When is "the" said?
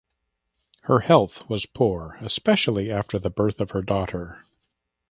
3.19-3.29